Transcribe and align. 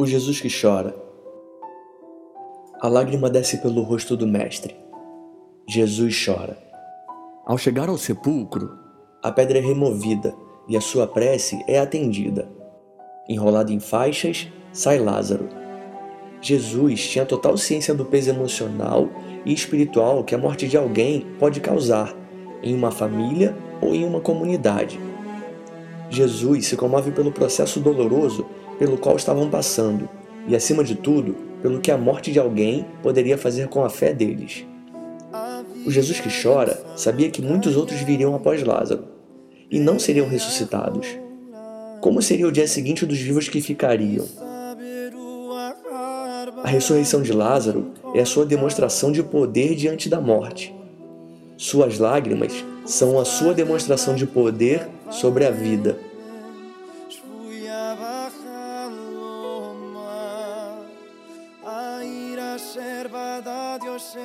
O 0.00 0.06
Jesus 0.06 0.40
que 0.40 0.48
chora. 0.48 0.96
A 2.80 2.88
lágrima 2.88 3.28
desce 3.28 3.58
pelo 3.58 3.82
rosto 3.82 4.16
do 4.16 4.26
Mestre. 4.26 4.74
Jesus 5.68 6.24
chora. 6.24 6.56
Ao 7.44 7.58
chegar 7.58 7.86
ao 7.86 7.98
sepulcro, 7.98 8.78
a 9.22 9.30
pedra 9.30 9.58
é 9.58 9.60
removida 9.60 10.34
e 10.66 10.74
a 10.74 10.80
sua 10.80 11.06
prece 11.06 11.62
é 11.68 11.78
atendida. 11.78 12.50
Enrolado 13.28 13.74
em 13.74 13.78
faixas, 13.78 14.48
sai 14.72 14.98
Lázaro. 14.98 15.50
Jesus 16.40 17.06
tinha 17.06 17.26
total 17.26 17.58
ciência 17.58 17.92
do 17.92 18.06
peso 18.06 18.30
emocional 18.30 19.06
e 19.44 19.52
espiritual 19.52 20.24
que 20.24 20.34
a 20.34 20.38
morte 20.38 20.66
de 20.66 20.78
alguém 20.78 21.26
pode 21.38 21.60
causar 21.60 22.16
em 22.62 22.74
uma 22.74 22.90
família 22.90 23.54
ou 23.82 23.94
em 23.94 24.06
uma 24.06 24.22
comunidade. 24.22 24.98
Jesus 26.10 26.66
se 26.66 26.76
comove 26.76 27.12
pelo 27.12 27.30
processo 27.30 27.78
doloroso 27.80 28.44
pelo 28.78 28.98
qual 28.98 29.16
estavam 29.16 29.48
passando 29.48 30.08
e, 30.48 30.56
acima 30.56 30.82
de 30.82 30.96
tudo, 30.96 31.36
pelo 31.62 31.80
que 31.80 31.90
a 31.90 31.96
morte 31.96 32.32
de 32.32 32.38
alguém 32.38 32.84
poderia 33.02 33.38
fazer 33.38 33.68
com 33.68 33.84
a 33.84 33.88
fé 33.88 34.12
deles. 34.12 34.66
O 35.86 35.90
Jesus 35.90 36.18
que 36.20 36.28
chora 36.42 36.82
sabia 36.96 37.30
que 37.30 37.40
muitos 37.40 37.76
outros 37.76 38.00
viriam 38.00 38.34
após 38.34 38.62
Lázaro 38.62 39.04
e 39.70 39.78
não 39.78 39.98
seriam 39.98 40.28
ressuscitados. 40.28 41.06
Como 42.00 42.20
seria 42.20 42.48
o 42.48 42.52
dia 42.52 42.66
seguinte 42.66 43.06
dos 43.06 43.18
vivos 43.18 43.48
que 43.48 43.60
ficariam? 43.60 44.26
A 46.62 46.68
ressurreição 46.68 47.22
de 47.22 47.32
Lázaro 47.32 47.92
é 48.14 48.20
a 48.20 48.26
sua 48.26 48.44
demonstração 48.44 49.12
de 49.12 49.22
poder 49.22 49.74
diante 49.74 50.08
da 50.08 50.20
morte. 50.20 50.74
Suas 51.56 51.98
lágrimas 51.98 52.64
são 52.90 53.18
a 53.18 53.24
sua 53.24 53.54
demonstração 53.54 54.14
de 54.14 54.26
poder 54.26 54.88
sobre 55.10 55.46
a 55.46 55.50
vida. 55.50 55.98
ser 62.60 63.08
verdad, 63.08 63.80
Dios 63.80 64.02
se 64.12 64.18